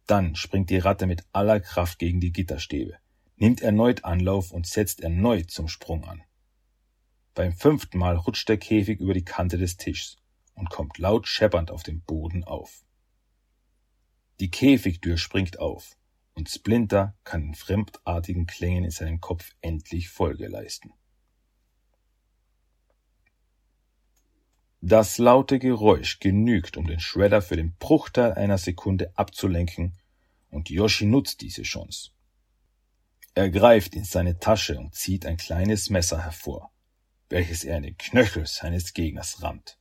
Dann 0.08 0.36
springt 0.36 0.70
die 0.70 0.78
Ratte 0.78 1.08
mit 1.08 1.24
aller 1.32 1.60
Kraft 1.60 2.00
gegen 2.00 2.20
die 2.20 2.32
Gitterstäbe, 2.32 2.98
nimmt 3.36 3.62
erneut 3.62 4.04
Anlauf 4.04 4.52
und 4.52 4.68
setzt 4.68 5.02
erneut 5.02 5.52
zum 5.52 5.68
Sprung 5.68 6.06
an. 6.06 6.24
Beim 7.34 7.54
fünften 7.54 7.98
Mal 7.98 8.18
rutscht 8.18 8.50
der 8.50 8.58
Käfig 8.58 9.00
über 9.00 9.14
die 9.14 9.24
Kante 9.24 9.58
des 9.58 9.78
Tischs 9.78 10.18
und 10.54 10.70
kommt 10.70 10.98
laut 10.98 11.28
scheppernd 11.28 11.72
auf 11.72 11.84
dem 11.84 12.02
Boden 12.02 12.44
auf. 12.44 12.84
Die 14.40 14.52
Käfigtür 14.52 15.18
springt 15.18 15.60
auf 15.60 15.98
und 16.34 16.50
Splinter 16.50 17.16
kann 17.24 17.44
den 17.44 17.56
fremdartigen 17.56 18.48
Klängen 18.48 18.84
in 18.84 18.92
seinem 18.92 19.22
Kopf 19.22 19.52
endlich 19.62 20.10
Folge 20.10 20.48
leisten. 20.48 20.92
Das 24.84 25.20
laute 25.20 25.60
Geräusch 25.60 26.20
genügt, 26.20 26.76
um 26.76 26.88
den 26.88 27.00
Shredder 27.00 27.44
für 27.44 27.56
den 27.56 27.76
Bruchteil 27.76 28.34
einer 28.34 28.58
Sekunde 28.58 29.12
abzulenken, 29.16 29.94
und 30.50 30.72
Yoshi 30.72 31.06
nutzt 31.06 31.42
diese 31.42 31.62
Chance. 31.62 32.10
Er 33.36 33.52
greift 33.52 33.96
in 33.96 34.06
seine 34.06 34.40
Tasche 34.40 34.80
und 34.80 34.96
zieht 34.96 35.28
ein 35.28 35.38
kleines 35.38 35.92
Messer 35.92 36.24
hervor, 36.24 36.72
welches 37.30 37.64
er 37.64 37.78
in 37.78 37.84
den 37.84 37.98
Knöchel 37.98 38.48
seines 38.48 38.96
Gegners 38.96 39.44
rammt. 39.44 39.78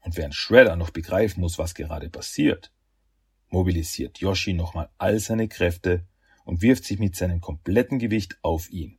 Und 0.00 0.18
während 0.18 0.34
Shredder 0.34 0.76
noch 0.76 0.90
begreifen 0.90 1.40
muss, 1.40 1.58
was 1.58 1.74
gerade 1.74 2.10
passiert, 2.10 2.70
mobilisiert 3.48 4.18
Yoshi 4.18 4.52
nochmal 4.52 4.90
all 4.98 5.18
seine 5.18 5.48
Kräfte 5.48 6.06
und 6.44 6.60
wirft 6.60 6.84
sich 6.84 6.98
mit 6.98 7.16
seinem 7.16 7.40
kompletten 7.40 7.98
Gewicht 7.98 8.36
auf 8.42 8.68
ihn. 8.70 8.98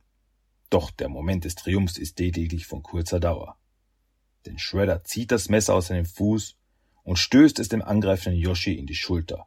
Doch 0.68 0.90
der 0.90 1.08
Moment 1.08 1.44
des 1.44 1.54
Triumphs 1.54 1.96
ist 1.96 2.18
lediglich 2.18 2.66
von 2.66 2.82
kurzer 2.82 3.20
Dauer. 3.20 3.56
Denn 4.48 4.58
Shredder 4.58 5.04
zieht 5.04 5.30
das 5.30 5.50
Messer 5.50 5.74
aus 5.74 5.88
seinem 5.88 6.06
Fuß 6.06 6.56
und 7.02 7.18
stößt 7.18 7.58
es 7.58 7.68
dem 7.68 7.82
angreifenden 7.82 8.40
Yoshi 8.40 8.72
in 8.72 8.86
die 8.86 8.94
Schulter, 8.94 9.46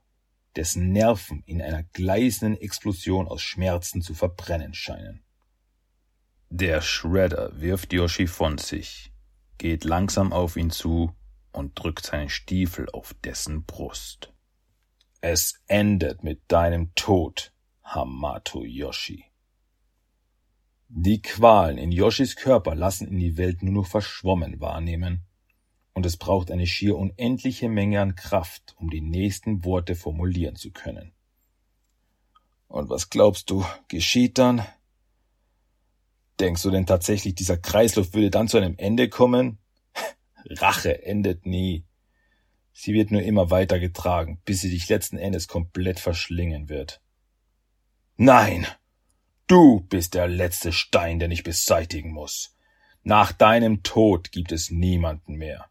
dessen 0.56 0.92
Nerven 0.92 1.42
in 1.48 1.60
einer 1.60 1.82
gleißenden 1.82 2.62
Explosion 2.62 3.28
aus 3.28 3.42
Schmerzen 3.42 4.04
zu 4.04 4.14
verbrennen 4.14 4.76
scheinen. 4.76 5.24
Der 6.52 6.82
Shredder 6.82 7.60
wirft 7.60 7.94
Yoshi 7.94 8.28
von 8.28 8.60
sich, 8.60 9.12
geht 9.58 9.86
langsam 9.86 10.34
auf 10.34 10.56
ihn 10.56 10.70
zu 10.70 11.16
und 11.52 11.82
drückt 11.82 12.06
seinen 12.06 12.30
Stiefel 12.30 12.88
auf 12.94 13.16
dessen 13.24 13.66
Brust. 13.66 14.32
Es 15.20 15.64
endet 15.66 16.24
mit 16.24 16.44
deinem 16.48 16.94
Tod, 16.94 17.54
Hamato 17.84 18.64
Yoshi. 18.64 19.31
Die 20.94 21.22
Qualen 21.22 21.78
in 21.78 21.94
Yoshis 21.94 22.36
Körper 22.36 22.76
lassen 22.76 23.08
ihn 23.08 23.18
die 23.18 23.38
Welt 23.38 23.64
nur 23.64 23.74
noch 23.74 23.88
verschwommen 23.88 24.60
wahrnehmen, 24.60 25.24
und 25.94 26.06
es 26.06 26.18
braucht 26.18 26.52
eine 26.52 26.68
schier 26.68 26.98
unendliche 26.98 27.70
Menge 27.70 28.02
an 28.02 28.16
Kraft, 28.16 28.76
um 28.78 28.90
die 28.90 29.00
nächsten 29.00 29.64
Worte 29.64 29.96
formulieren 29.96 30.58
zu 30.58 30.72
können. 30.72 31.14
Und 32.68 32.90
was 32.90 33.10
glaubst 33.10 33.50
du, 33.50 33.66
geschieht 33.88 34.38
dann? 34.38 34.66
Denkst 36.42 36.64
du 36.64 36.72
denn 36.72 36.86
tatsächlich, 36.86 37.36
dieser 37.36 37.58
Kreislauf 37.58 38.14
würde 38.14 38.30
dann 38.30 38.50
zu 38.50 38.58
einem 38.58 38.76
Ende 38.78 39.08
kommen? 39.08 39.60
Rache 40.46 41.06
endet 41.06 41.46
nie. 41.46 41.86
Sie 42.74 42.94
wird 42.94 43.12
nur 43.12 43.22
immer 43.22 43.50
weiter 43.50 43.80
getragen, 43.80 44.42
bis 44.44 44.60
sie 44.60 44.70
dich 44.70 44.90
letzten 44.90 45.18
Endes 45.18 45.48
komplett 45.48 46.02
verschlingen 46.02 46.68
wird. 46.68 47.02
Nein! 48.18 48.68
Du 49.52 49.82
bist 49.82 50.14
der 50.14 50.30
letzte 50.30 50.72
Stein, 50.72 51.20
den 51.20 51.30
ich 51.30 51.44
beseitigen 51.44 52.14
muss. 52.14 52.56
Nach 53.04 53.34
deinem 53.34 53.84
Tod 53.84 54.32
gibt 54.32 54.54
es 54.54 54.72
niemanden 54.72 55.36
mehr. 55.36 55.70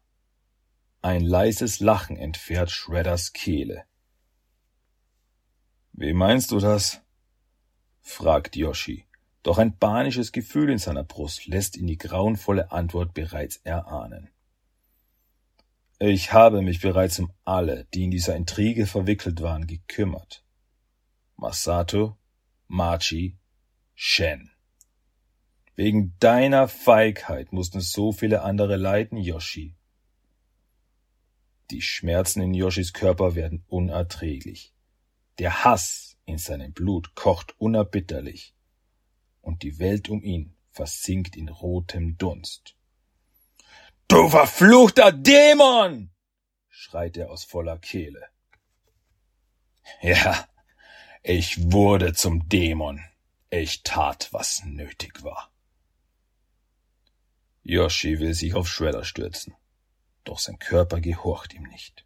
Ein 1.01 1.21
leises 1.21 1.79
Lachen 1.79 2.15
entfährt 2.15 2.69
Shredders 2.69 3.33
Kehle. 3.33 3.85
Wie 5.93 6.13
meinst 6.13 6.51
du 6.51 6.59
das? 6.59 7.01
fragt 8.01 8.55
Yoshi, 8.55 9.07
doch 9.41 9.57
ein 9.57 9.75
panisches 9.75 10.31
Gefühl 10.31 10.69
in 10.69 10.77
seiner 10.77 11.03
Brust 11.03 11.47
lässt 11.47 11.75
ihn 11.75 11.87
die 11.87 11.97
grauenvolle 11.97 12.71
Antwort 12.71 13.15
bereits 13.15 13.61
erahnen. 13.63 14.29
Ich 15.97 16.33
habe 16.33 16.61
mich 16.61 16.81
bereits 16.81 17.17
um 17.17 17.33
alle, 17.45 17.85
die 17.95 18.03
in 18.03 18.11
dieser 18.11 18.35
Intrige 18.35 18.85
verwickelt 18.85 19.41
waren, 19.41 19.65
gekümmert. 19.65 20.45
Masato, 21.35 22.15
Machi 22.67 23.39
Shen. 24.03 24.49
Wegen 25.75 26.17
deiner 26.17 26.67
Feigheit 26.67 27.53
mussten 27.53 27.81
so 27.81 28.11
viele 28.11 28.41
andere 28.41 28.75
leiden, 28.75 29.15
Yoshi. 29.15 29.75
Die 31.69 31.83
Schmerzen 31.83 32.41
in 32.41 32.55
Yoshis 32.55 32.93
Körper 32.93 33.35
werden 33.35 33.63
unerträglich. 33.67 34.73
Der 35.37 35.63
Hass 35.63 36.17
in 36.25 36.39
seinem 36.39 36.73
Blut 36.73 37.13
kocht 37.13 37.53
unerbitterlich. 37.59 38.55
Und 39.39 39.61
die 39.61 39.77
Welt 39.77 40.09
um 40.09 40.23
ihn 40.23 40.57
versinkt 40.71 41.35
in 41.37 41.49
rotem 41.49 42.17
Dunst. 42.17 42.75
Du 44.07 44.29
verfluchter 44.29 45.11
Dämon! 45.11 46.09
schreit 46.69 47.17
er 47.17 47.29
aus 47.29 47.43
voller 47.43 47.77
Kehle. 47.77 48.25
Ja, 50.01 50.47
ich 51.21 51.71
wurde 51.71 52.13
zum 52.13 52.49
Dämon. 52.49 52.99
Ich 53.53 53.83
tat, 53.83 54.29
was 54.31 54.63
nötig 54.63 55.23
war. 55.23 55.51
Yoshi 57.63 58.17
will 58.19 58.33
sich 58.33 58.53
auf 58.53 58.69
Shredder 58.69 59.03
stürzen, 59.03 59.53
doch 60.23 60.39
sein 60.39 60.57
Körper 60.57 61.01
gehorcht 61.01 61.53
ihm 61.53 61.63
nicht. 61.63 62.05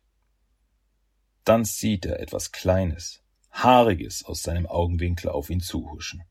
Dann 1.44 1.64
sieht 1.64 2.08
er 2.08 2.20
etwas 2.20 2.52
Kleines, 2.52 3.22
Haariges 3.52 4.26
aus 4.26 4.42
seinem 4.42 4.66
Augenwinkel 4.66 5.30
auf 5.30 5.52
ihn 5.52 5.60
zuhuschen. 5.60 6.24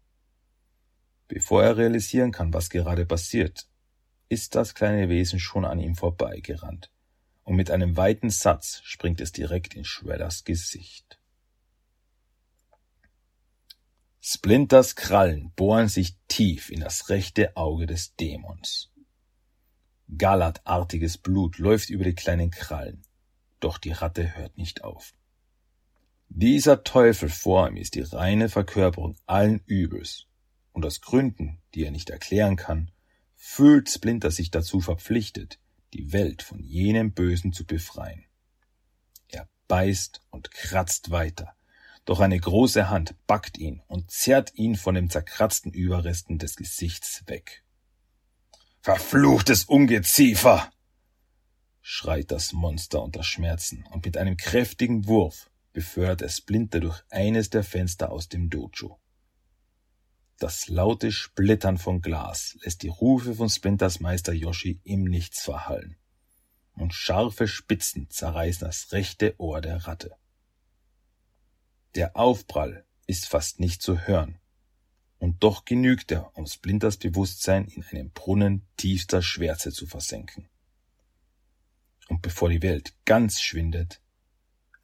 Bevor 1.28 1.62
er 1.62 1.76
realisieren 1.76 2.32
kann, 2.32 2.52
was 2.52 2.68
gerade 2.68 3.06
passiert, 3.06 3.68
ist 4.28 4.56
das 4.56 4.74
kleine 4.74 5.08
Wesen 5.08 5.38
schon 5.38 5.64
an 5.64 5.78
ihm 5.78 5.94
vorbeigerannt, 5.94 6.90
und 7.44 7.54
mit 7.54 7.70
einem 7.70 7.96
weiten 7.96 8.30
Satz 8.30 8.80
springt 8.82 9.20
es 9.20 9.30
direkt 9.30 9.74
in 9.74 9.84
Shredders 9.84 10.42
Gesicht. 10.42 11.20
Splinters 14.26 14.96
Krallen 14.96 15.52
bohren 15.54 15.88
sich 15.88 16.16
tief 16.28 16.70
in 16.70 16.80
das 16.80 17.10
rechte 17.10 17.58
Auge 17.58 17.84
des 17.84 18.16
Dämons. 18.16 18.90
Gallatartiges 20.16 21.18
Blut 21.18 21.58
läuft 21.58 21.90
über 21.90 22.04
die 22.04 22.14
kleinen 22.14 22.50
Krallen, 22.50 23.02
doch 23.60 23.76
die 23.76 23.92
Ratte 23.92 24.34
hört 24.34 24.56
nicht 24.56 24.82
auf. 24.82 25.12
Dieser 26.30 26.84
Teufel 26.84 27.28
vor 27.28 27.68
ihm 27.68 27.76
ist 27.76 27.96
die 27.96 28.00
reine 28.00 28.48
Verkörperung 28.48 29.14
allen 29.26 29.60
Übels, 29.66 30.24
und 30.72 30.86
aus 30.86 31.02
Gründen, 31.02 31.60
die 31.74 31.84
er 31.84 31.90
nicht 31.90 32.08
erklären 32.08 32.56
kann, 32.56 32.90
fühlt 33.34 33.90
Splinter 33.90 34.30
sich 34.30 34.50
dazu 34.50 34.80
verpflichtet, 34.80 35.58
die 35.92 36.14
Welt 36.14 36.42
von 36.42 36.60
jenem 36.60 37.12
Bösen 37.12 37.52
zu 37.52 37.66
befreien. 37.66 38.24
Er 39.28 39.50
beißt 39.68 40.22
und 40.30 40.50
kratzt 40.50 41.10
weiter, 41.10 41.54
doch 42.04 42.20
eine 42.20 42.38
große 42.38 42.90
Hand 42.90 43.14
packt 43.26 43.58
ihn 43.58 43.82
und 43.86 44.10
zerrt 44.10 44.54
ihn 44.54 44.76
von 44.76 44.94
den 44.94 45.10
zerkratzten 45.10 45.72
Überresten 45.72 46.38
des 46.38 46.56
Gesichts 46.56 47.22
weg. 47.26 47.64
Verfluchtes 48.82 49.64
Ungeziefer! 49.64 50.70
schreit 51.80 52.30
das 52.30 52.52
Monster 52.52 53.02
unter 53.02 53.22
Schmerzen 53.22 53.84
und 53.90 54.04
mit 54.04 54.16
einem 54.16 54.36
kräftigen 54.36 55.06
Wurf 55.06 55.50
befördert 55.72 56.22
es 56.22 56.38
Splinter 56.38 56.80
durch 56.80 57.02
eines 57.10 57.50
der 57.50 57.64
Fenster 57.64 58.10
aus 58.10 58.28
dem 58.28 58.48
Dojo. 58.48 58.98
Das 60.38 60.68
laute 60.68 61.12
Splittern 61.12 61.78
von 61.78 62.00
Glas 62.00 62.56
lässt 62.62 62.82
die 62.82 62.88
Rufe 62.88 63.34
von 63.34 63.48
Splinters 63.48 64.00
Meister 64.00 64.32
Yoshi 64.32 64.80
im 64.84 65.04
Nichts 65.04 65.42
verhallen. 65.42 65.96
Und 66.72 66.92
scharfe 66.92 67.46
Spitzen 67.46 68.10
zerreißen 68.10 68.66
das 68.66 68.92
rechte 68.92 69.34
Ohr 69.38 69.60
der 69.60 69.86
Ratte. 69.86 70.16
Der 71.94 72.16
Aufprall 72.16 72.84
ist 73.06 73.26
fast 73.26 73.60
nicht 73.60 73.82
zu 73.82 74.00
hören. 74.00 74.38
Und 75.18 75.42
doch 75.44 75.64
genügt 75.64 76.10
er, 76.10 76.36
um 76.36 76.46
Splinters 76.46 76.96
Bewusstsein 76.96 77.66
in 77.66 77.84
einem 77.84 78.10
Brunnen 78.10 78.66
tiefster 78.76 79.22
Schwärze 79.22 79.72
zu 79.72 79.86
versenken. 79.86 80.48
Und 82.08 82.20
bevor 82.20 82.50
die 82.50 82.62
Welt 82.62 82.94
ganz 83.04 83.40
schwindet, 83.40 84.00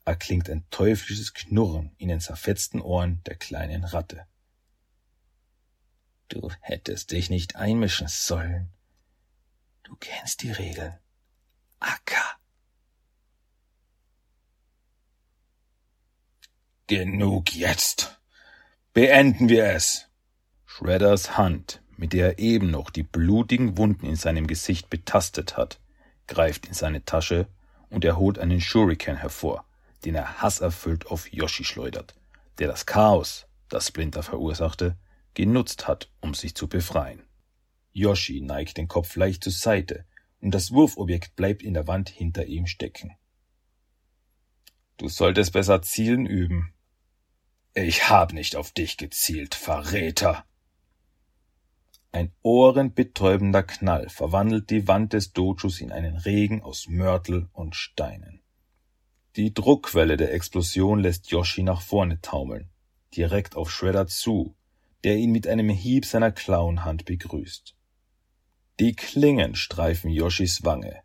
erklingt 0.05 0.49
ein 0.49 0.65
teuflisches 0.71 1.35
Knurren 1.35 1.95
in 1.99 2.09
den 2.09 2.21
zerfetzten 2.21 2.81
Ohren 2.81 3.23
der 3.25 3.37
kleinen 3.37 3.85
Ratte. 3.85 4.27
Du 6.29 6.51
hättest 6.61 7.11
dich 7.11 7.29
nicht 7.29 7.57
einmischen 7.57 8.09
sollen. 8.09 8.73
Du 9.83 9.97
kennst 9.97 10.43
die 10.43 10.53
Regeln. 10.53 10.97
Acker. 11.81 12.40
Genug 16.91 17.55
jetzt. 17.55 18.19
Beenden 18.95 19.49
wir 19.49 19.65
es. 19.67 20.09
Shredders 20.67 21.39
Hand, 21.39 21.85
mit 21.97 22.13
der 22.13 22.31
er 22.31 22.39
eben 22.41 22.73
noch 22.73 22.91
die 22.91 23.05
blutigen 23.05 23.79
Wunden 23.79 24.07
in 24.07 24.17
seinem 24.17 24.49
Gesicht 24.49 24.91
betastet 24.91 25.57
hat, 25.57 25.79
greift 26.27 26.67
in 26.67 26.75
seine 26.75 27.05
Tasche 27.05 27.47
und 27.91 28.05
er 28.05 28.17
holt 28.17 28.41
einen 28.41 28.61
Shuriken 28.61 29.15
hervor, 29.15 29.65
den 30.05 30.17
er 30.17 30.43
hasserfüllt 30.43 31.07
auf 31.07 31.33
Yoshi 31.33 31.63
schleudert, 31.63 32.17
der 32.59 32.67
das 32.67 32.87
Chaos, 32.87 33.47
das 33.69 33.87
Splinter 33.87 34.25
verursachte, 34.25 34.97
genutzt 35.35 35.87
hat, 35.87 36.11
um 36.21 36.35
sich 36.35 36.57
zu 36.57 36.67
befreien. 36.67 37.23
Yoshi 37.93 38.41
neigt 38.41 38.79
den 38.79 38.89
Kopf 38.89 39.15
leicht 39.15 39.45
zur 39.45 39.53
Seite 39.53 40.07
und 40.41 40.51
das 40.51 40.73
Wurfobjekt 40.73 41.37
bleibt 41.37 41.63
in 41.63 41.75
der 41.75 41.87
Wand 41.87 42.09
hinter 42.09 42.47
ihm 42.47 42.67
stecken. 42.67 43.13
Du 44.97 45.07
solltest 45.07 45.53
besser 45.53 45.83
zielen 45.83 46.27
üben. 46.27 46.75
Ich 47.75 48.11
hab 48.11 48.33
nicht 48.33 48.57
auf 48.57 48.73
dich 48.73 48.97
gezielt, 48.97 49.55
Verräter. 49.55 50.45
Ein 52.11 52.33
ohrenbetäubender 52.43 53.63
Knall 53.63 54.09
verwandelt 54.09 54.71
die 54.71 54.89
Wand 54.89 55.13
des 55.13 55.33
Dojos 55.33 55.81
in 55.81 55.93
einen 55.93 56.17
Regen 56.17 56.63
aus 56.63 56.89
Mörtel 56.89 57.49
und 57.53 57.77
Steinen. 57.77 58.43
Die 59.37 59.55
Druckwelle 59.55 60.17
der 60.17 60.35
Explosion 60.35 60.99
lässt 60.99 61.31
Yoshi 61.31 61.63
nach 61.63 61.81
vorne 61.81 62.21
taumeln, 62.21 62.69
direkt 63.15 63.55
auf 63.55 63.71
Shredder 63.71 64.09
zu, 64.09 64.57
der 65.05 65.17
ihn 65.19 65.31
mit 65.31 65.47
einem 65.47 65.69
Hieb 65.69 66.05
seiner 66.05 66.33
Klauenhand 66.33 67.05
begrüßt. 67.05 67.77
Die 68.81 68.95
Klingen 68.95 69.55
streifen 69.55 70.11
Yoshis 70.11 70.65
Wange, 70.65 71.03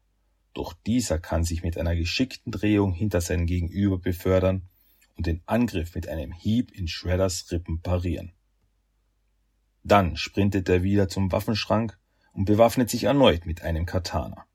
doch 0.55 0.73
dieser 0.73 1.19
kann 1.19 1.43
sich 1.43 1.61
mit 1.61 1.77
einer 1.77 1.95
geschickten 1.95 2.51
Drehung 2.51 2.91
hinter 2.91 3.21
seinen 3.21 3.45
Gegenüber 3.45 3.99
befördern 3.99 4.67
und 5.15 5.27
den 5.27 5.41
Angriff 5.45 5.95
mit 5.95 6.07
einem 6.07 6.31
Hieb 6.31 6.71
in 6.71 6.87
Shredders 6.87 7.51
Rippen 7.51 7.81
parieren. 7.81 8.33
Dann 9.83 10.17
sprintet 10.17 10.67
er 10.69 10.83
wieder 10.83 11.07
zum 11.07 11.31
Waffenschrank 11.31 11.97
und 12.33 12.45
bewaffnet 12.45 12.89
sich 12.89 13.03
erneut 13.03 13.45
mit 13.45 13.61
einem 13.61 13.85
Katana. 13.85 14.45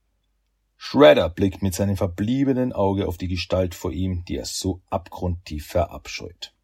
Shredder 0.77 1.29
blickt 1.29 1.63
mit 1.63 1.75
seinem 1.75 1.97
verbliebenen 1.97 2.73
Auge 2.73 3.07
auf 3.07 3.19
die 3.19 3.29
Gestalt 3.29 3.75
vor 3.75 3.93
ihm, 3.93 4.25
die 4.25 4.37
er 4.37 4.47
so 4.47 4.83
abgrundtief 4.89 5.67
verabscheut. 5.67 6.55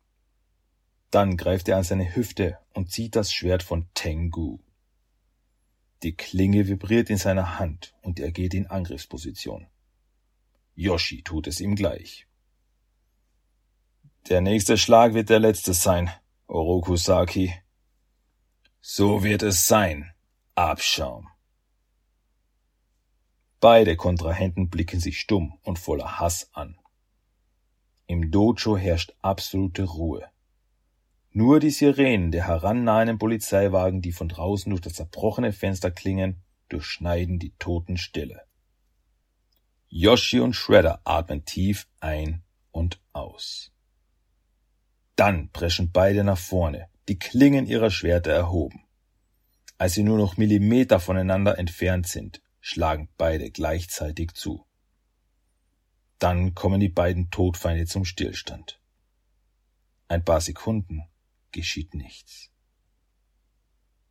Dann 1.11 1.37
greift 1.37 1.69
er 1.69 1.77
an 1.77 1.85
seine 1.85 2.17
Hüfte 2.17 2.59
und 2.75 2.91
zieht 2.91 3.15
das 3.15 3.33
Schwert 3.33 3.63
von 3.63 3.87
Tengu. 3.95 4.59
Die 6.03 6.15
Klinge 6.15 6.67
vibriert 6.67 7.11
in 7.11 7.17
seiner 7.17 7.59
Hand 7.59 7.95
und 8.03 8.19
er 8.19 8.33
geht 8.33 8.55
in 8.55 8.67
Angriffsposition. 8.67 9.67
Yoshi 10.75 11.23
tut 11.23 11.47
es 11.47 11.61
ihm 11.61 11.75
gleich. 11.75 12.27
Der 14.29 14.41
nächste 14.41 14.77
Schlag 14.77 15.15
wird 15.15 15.31
der 15.31 15.39
letzte 15.39 15.73
sein, 15.73 16.11
Orokusaki. 16.49 17.55
So 18.81 19.23
wird 19.23 19.45
es 19.45 19.69
sein, 19.69 20.11
Abschaum. 20.57 21.29
Beide 23.61 23.95
Kontrahenten 23.95 24.69
blicken 24.69 24.99
sich 24.99 25.21
stumm 25.21 25.61
und 25.63 25.79
voller 25.79 26.19
Hass 26.19 26.51
an. 26.55 26.77
Im 28.09 28.33
Dojo 28.33 28.77
herrscht 28.77 29.15
absolute 29.23 29.85
Ruhe. 29.85 30.29
Nur 31.31 31.61
die 31.61 31.71
Sirenen 31.71 32.33
der 32.33 32.49
herannahenden 32.49 33.19
Polizeiwagen, 33.19 34.03
die 34.03 34.11
von 34.11 34.29
draußen 34.29 34.71
durch 34.71 34.83
das 34.83 34.95
zerbrochene 34.95 35.53
Fenster 35.53 35.93
klingen, 35.93 36.43
durchschneiden 36.69 37.39
die 37.39 37.55
Totenstille. 37.61 38.43
Yoshi 39.87 40.41
und 40.41 40.55
Shredder 40.55 41.01
atmen 41.05 41.45
tief 41.45 41.87
ein 42.01 42.43
und 42.73 43.01
aus. 43.13 43.71
Dann 45.17 45.51
preschen 45.51 45.91
beide 45.91 46.25
nach 46.25 46.39
vorne, 46.39 46.89
die 47.09 47.19
Klingen 47.19 47.67
ihrer 47.67 47.91
Schwerter 47.91 48.33
erhoben. 48.33 48.85
Als 49.79 49.95
sie 49.95 50.03
nur 50.03 50.19
noch 50.19 50.37
Millimeter 50.37 51.01
voneinander 51.01 51.59
entfernt 51.59 52.07
sind, 52.07 52.43
schlagen 52.61 53.09
beide 53.17 53.51
gleichzeitig 53.51 54.33
zu. 54.35 54.67
Dann 56.19 56.55
kommen 56.55 56.81
die 56.81 56.89
beiden 56.89 57.31
Todfeinde 57.31 57.87
zum 57.87 58.05
Stillstand. 58.05 58.81
Ein 60.09 60.25
paar 60.25 60.41
Sekunden 60.41 61.03
geschieht 61.51 61.95
nichts. 61.95 62.51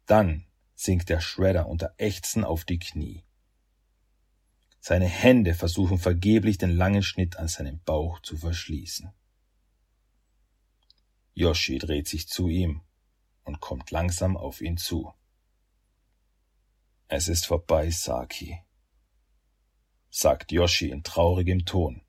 Dann 0.05 0.45
sinkt 0.75 1.09
der 1.09 1.19
Shredder 1.19 1.67
unter 1.67 1.93
Ächzen 1.97 2.43
auf 2.43 2.65
die 2.65 2.79
Knie. 2.79 3.23
Seine 4.79 5.07
Hände 5.07 5.55
versuchen 5.55 5.97
vergeblich 5.97 6.57
den 6.59 6.69
langen 6.69 7.01
Schnitt 7.01 7.37
an 7.37 7.47
seinem 7.47 7.79
Bauch 7.79 8.19
zu 8.19 8.37
verschließen. 8.37 9.11
Yoshi 11.37 11.77
dreht 11.79 12.07
sich 12.07 12.29
zu 12.29 12.47
ihm 12.47 12.81
und 13.43 13.59
kommt 13.59 13.91
langsam 13.91 14.37
auf 14.37 14.61
ihn 14.61 14.77
zu. 14.77 15.13
Es 17.09 17.27
ist 17.27 17.45
vorbei, 17.45 17.91
Saki, 17.91 18.63
sagt 20.09 20.53
Yoshi 20.53 20.89
in 20.89 21.03
traurigem 21.03 21.65
Ton. 21.65 22.01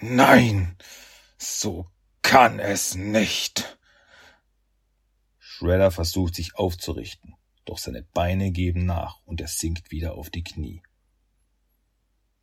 Nein, 0.00 0.76
so 1.38 1.88
kann 2.22 2.58
es 2.58 2.96
nicht. 2.96 3.78
Shredder 5.38 5.92
versucht 5.92 6.34
sich 6.34 6.56
aufzurichten, 6.56 7.36
doch 7.64 7.78
seine 7.78 8.02
Beine 8.02 8.50
geben 8.50 8.84
nach 8.84 9.20
und 9.24 9.40
er 9.40 9.46
sinkt 9.46 9.92
wieder 9.92 10.14
auf 10.14 10.28
die 10.28 10.42
Knie. 10.42 10.82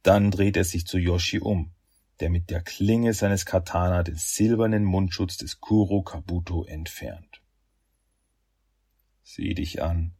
Dann 0.04 0.32
dreht 0.32 0.56
er 0.56 0.64
sich 0.64 0.88
zu 0.88 0.98
Yoshi 0.98 1.40
um, 1.40 1.76
der 2.20 2.30
mit 2.30 2.50
der 2.50 2.62
Klinge 2.62 3.14
seines 3.14 3.46
Katana 3.46 4.04
den 4.04 4.16
silbernen 4.16 4.84
Mundschutz 4.84 5.38
des 5.38 5.60
Kuro 5.60 6.02
Kabuto 6.04 6.66
entfernt. 6.66 7.42
Sieh 9.24 9.54
dich 9.54 9.82
an. 9.82 10.16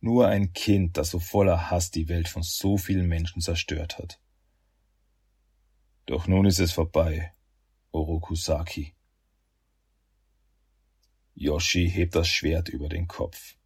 Nur 0.00 0.28
ein 0.28 0.52
Kind, 0.52 0.96
das 0.96 1.10
so 1.10 1.18
voller 1.18 1.70
Hass 1.70 1.90
die 1.90 2.08
Welt 2.08 2.28
von 2.28 2.42
so 2.42 2.76
vielen 2.76 3.06
Menschen 3.06 3.40
zerstört 3.40 3.98
hat. 3.98 4.20
Doch 6.06 6.26
nun 6.26 6.44
ist 6.44 6.58
es 6.58 6.72
vorbei, 6.72 7.32
Orokusaki. 7.92 8.94
Yoshi 11.34 11.90
hebt 11.90 12.14
das 12.14 12.28
Schwert 12.28 12.68
über 12.68 12.88
den 12.88 13.08
Kopf. 13.08 13.56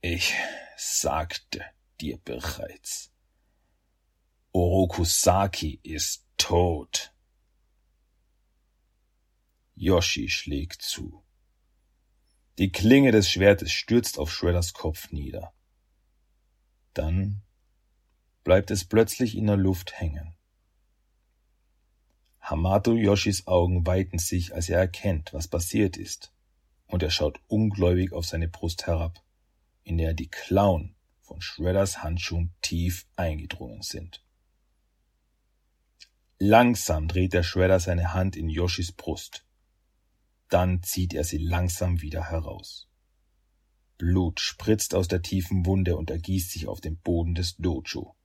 Ich 0.00 0.34
sagte 0.76 1.64
dir 2.00 2.18
bereits. 2.18 3.13
Orokusaki 4.56 5.80
ist 5.82 6.28
tot. 6.36 7.12
Yoshi 9.74 10.28
schlägt 10.28 10.80
zu. 10.80 11.24
Die 12.58 12.70
Klinge 12.70 13.10
des 13.10 13.28
Schwertes 13.28 13.72
stürzt 13.72 14.16
auf 14.16 14.32
Shredders 14.32 14.72
Kopf 14.72 15.10
nieder. 15.10 15.52
Dann 16.92 17.42
bleibt 18.44 18.70
es 18.70 18.84
plötzlich 18.84 19.36
in 19.36 19.48
der 19.48 19.56
Luft 19.56 19.98
hängen. 19.98 20.36
Hamato 22.40 22.94
Yoshis 22.94 23.48
Augen 23.48 23.84
weiten 23.84 24.20
sich, 24.20 24.54
als 24.54 24.68
er 24.68 24.78
erkennt, 24.78 25.32
was 25.32 25.48
passiert 25.48 25.96
ist, 25.96 26.32
und 26.86 27.02
er 27.02 27.10
schaut 27.10 27.40
ungläubig 27.48 28.12
auf 28.12 28.24
seine 28.24 28.46
Brust 28.46 28.86
herab, 28.86 29.20
in 29.82 29.98
der 29.98 30.14
die 30.14 30.28
Klauen 30.28 30.94
von 31.22 31.40
Shredders 31.40 32.04
Handschuhen 32.04 32.54
tief 32.62 33.08
eingedrungen 33.16 33.82
sind. 33.82 34.24
Langsam 36.38 37.08
dreht 37.08 37.32
der 37.32 37.42
Shredder 37.42 37.80
seine 37.80 38.12
Hand 38.12 38.36
in 38.36 38.48
Yoshis 38.48 38.92
Brust. 38.92 39.46
Dann 40.48 40.82
zieht 40.82 41.14
er 41.14 41.24
sie 41.24 41.38
langsam 41.38 42.00
wieder 42.00 42.30
heraus. 42.30 42.88
Blut 43.98 44.40
spritzt 44.40 44.94
aus 44.94 45.08
der 45.08 45.22
tiefen 45.22 45.64
Wunde 45.64 45.96
und 45.96 46.10
ergießt 46.10 46.50
sich 46.50 46.66
auf 46.66 46.80
den 46.80 46.98
Boden 46.98 47.34
des 47.34 47.56
Dojo. 47.56 48.16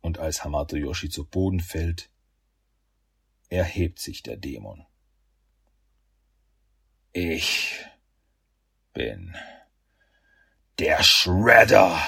Und 0.00 0.18
als 0.18 0.44
Hamato 0.44 0.76
Yoshi 0.76 1.08
zu 1.08 1.26
Boden 1.26 1.60
fällt, 1.60 2.10
erhebt 3.48 3.98
sich 3.98 4.22
der 4.22 4.36
Dämon. 4.36 4.86
Ich 7.12 7.84
bin 8.92 9.36
der 10.78 11.02
Shredder. 11.02 11.98